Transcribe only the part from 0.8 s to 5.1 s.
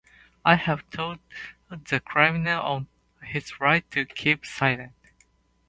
told the criminal of his rights to keep silent.